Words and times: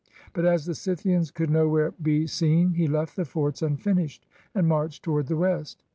But 0.33 0.45
as 0.47 0.65
the 0.65 0.73
Scythians 0.73 1.29
could 1.29 1.51
nowhere 1.51 1.91
be 2.01 2.25
seen 2.25 2.73
he 2.73 2.87
left 2.87 3.15
the 3.15 3.23
forts 3.23 3.61
unfinished, 3.61 4.25
and 4.55 4.67
marched 4.67 5.03
toward 5.03 5.27
the 5.27 5.37
west. 5.37 5.83